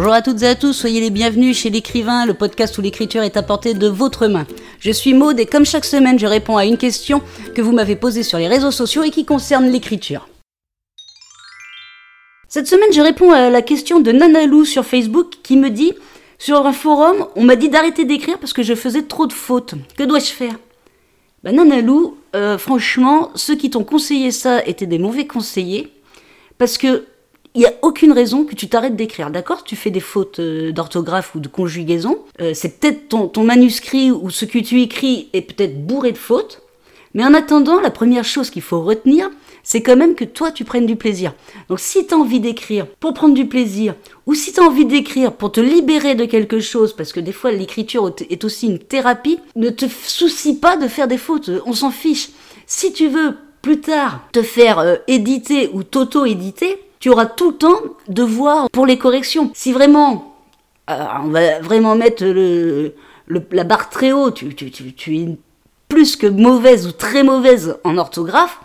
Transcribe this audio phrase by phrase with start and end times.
[0.00, 3.24] Bonjour à toutes et à tous, soyez les bienvenus chez l'écrivain, le podcast où l'écriture
[3.24, 4.46] est apportée de votre main.
[4.78, 7.20] Je suis Maude et comme chaque semaine, je réponds à une question
[7.56, 10.28] que vous m'avez posée sur les réseaux sociaux et qui concerne l'écriture.
[12.46, 15.94] Cette semaine, je réponds à la question de Nanalou sur Facebook qui me dit
[16.38, 19.74] Sur un forum, on m'a dit d'arrêter d'écrire parce que je faisais trop de fautes.
[19.96, 20.54] Que dois-je faire?
[21.42, 25.92] Ben Nanalou, euh, franchement, ceux qui t'ont conseillé ça étaient des mauvais conseillers
[26.56, 27.04] parce que
[27.54, 29.64] il n'y a aucune raison que tu t'arrêtes d'écrire, d'accord?
[29.64, 32.18] Tu fais des fautes euh, d'orthographe ou de conjugaison.
[32.40, 36.62] Euh, c'est peut-être ton, manuscrit ou ce que tu écris est peut-être bourré de fautes.
[37.14, 39.30] Mais en attendant, la première chose qu'il faut retenir,
[39.62, 41.32] c'est quand même que toi, tu prennes du plaisir.
[41.68, 43.94] Donc si tu as envie d'écrire pour prendre du plaisir,
[44.26, 47.32] ou si tu as envie d'écrire pour te libérer de quelque chose, parce que des
[47.32, 51.72] fois l'écriture est aussi une thérapie, ne te soucie pas de faire des fautes, on
[51.72, 52.28] s'en fiche.
[52.66, 57.56] Si tu veux plus tard te faire euh, éditer ou t'auto-éditer, tu auras tout le
[57.56, 59.50] temps de voir pour les corrections.
[59.54, 60.34] Si vraiment,
[60.90, 62.24] euh, on va vraiment mettre
[63.50, 65.28] la barre très haut, tu es
[65.88, 68.60] plus que mauvaise ou très mauvaise en orthographe,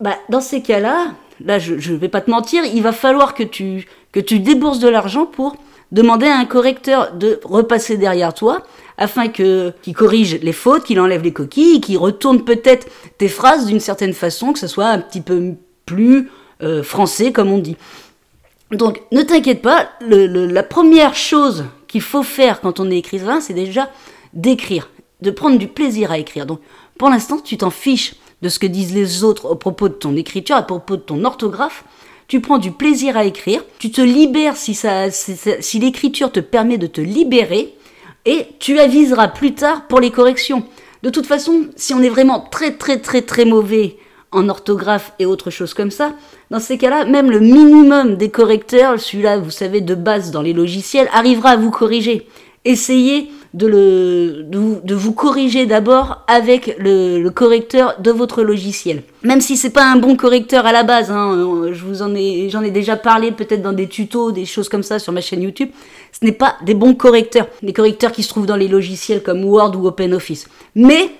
[0.00, 1.12] bah, dans ces cas-là,
[1.44, 4.80] là, je ne vais pas te mentir, il va falloir que tu, que tu débourses
[4.80, 5.56] de l'argent pour
[5.92, 8.62] demander à un correcteur de repasser derrière toi
[8.98, 12.86] afin que qu'il corrige les fautes, qu'il enlève les coquilles, qu'il retourne peut-être
[13.18, 15.54] tes phrases d'une certaine façon, que ce soit un petit peu
[15.86, 16.30] plus
[16.62, 17.76] euh, français comme on dit.
[18.70, 23.54] Donc ne t'inquiète pas, la première chose qu'il faut faire quand on est écrivain, c'est
[23.54, 23.90] déjà
[24.32, 26.46] d'écrire, de prendre du plaisir à écrire.
[26.46, 26.60] Donc
[26.98, 30.16] pour l'instant, tu t'en fiches de ce que disent les autres au propos de ton
[30.16, 31.84] écriture, à propos de ton orthographe.
[32.26, 36.78] Tu prends du plaisir à écrire, tu te libères si, ça, si, l'écriture te permet
[36.78, 37.74] de te libérer,
[38.24, 40.64] et tu aviseras plus tard pour les corrections.
[41.02, 43.98] De toute façon, si on est vraiment très très très très mauvais
[44.34, 46.12] en orthographe et autre chose comme ça,
[46.50, 50.52] dans ces cas-là, même le minimum des correcteurs, celui-là, vous savez, de base dans les
[50.52, 52.26] logiciels, arrivera à vous corriger.
[52.64, 59.02] Essayez de, le, de, vous corriger d'abord avec le, correcteur de votre logiciel.
[59.22, 62.48] Même si c'est pas un bon correcteur à la base, hein, je vous en ai,
[62.50, 65.42] j'en ai déjà parlé peut-être dans des tutos, des choses comme ça sur ma chaîne
[65.42, 65.70] YouTube.
[66.18, 69.44] Ce n'est pas des bons correcteurs, des correcteurs qui se trouvent dans les logiciels comme
[69.44, 70.48] Word ou OpenOffice.
[70.74, 71.10] Mais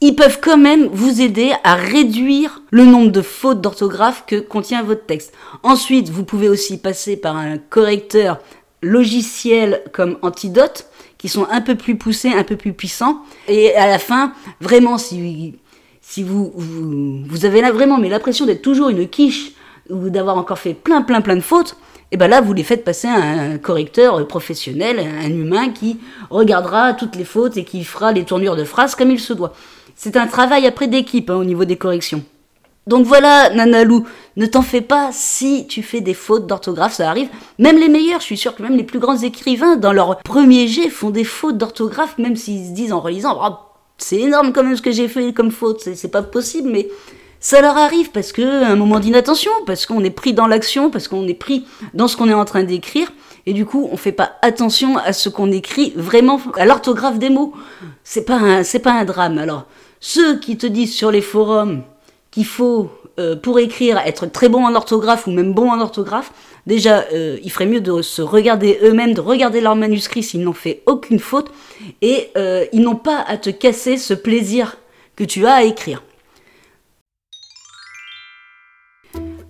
[0.00, 4.82] ils peuvent quand même vous aider à réduire le nombre de fautes d'orthographe que contient
[4.82, 5.32] votre texte.
[5.62, 8.38] Ensuite, vous pouvez aussi passer par un correcteur
[8.82, 13.22] logiciel comme Antidote qui sont un peu plus poussés, un peu plus puissants.
[13.48, 15.54] Et à la fin, vraiment, si,
[16.18, 16.52] vous,
[17.44, 19.52] avez là vraiment mais l'impression d'être toujours une quiche
[19.88, 21.78] ou d'avoir encore fait plein, plein, plein de fautes,
[22.12, 25.98] et ben là, vous les faites passer à un correcteur professionnel, un humain qui
[26.30, 29.52] regardera toutes les fautes et qui fera les tournures de phrases comme il se doit.
[29.96, 32.22] C'est un travail après d'équipe hein, au niveau des corrections.
[32.86, 34.04] Donc voilà, Nanalou,
[34.36, 37.28] ne t'en fais pas si tu fais des fautes d'orthographe, ça arrive.
[37.58, 40.68] Même les meilleurs, je suis sûr que même les plus grands écrivains, dans leur premier
[40.68, 43.54] jet, font des fautes d'orthographe, même s'ils se disent en relisant, oh,
[43.96, 46.88] c'est énorme quand même ce que j'ai fait comme faute, c'est pas possible, mais
[47.44, 51.08] ça leur arrive parce que un moment d'inattention, parce qu'on est pris dans l'action, parce
[51.08, 53.12] qu'on est pris dans ce qu'on est en train d'écrire,
[53.44, 57.28] et du coup on fait pas attention à ce qu'on écrit vraiment, à l'orthographe des
[57.28, 57.52] mots.
[58.02, 59.36] C'est pas c'est pas un drame.
[59.36, 59.66] Alors
[60.00, 61.82] ceux qui te disent sur les forums
[62.30, 66.32] qu'il faut, euh, pour écrire, être très bon en orthographe ou même bon en orthographe,
[66.66, 70.54] déjà, euh, il ferait mieux de se regarder eux-mêmes, de regarder leur manuscrit s'ils n'ont
[70.54, 71.52] fait aucune faute,
[72.00, 74.78] et euh, ils n'ont pas à te casser ce plaisir
[75.14, 76.02] que tu as à écrire.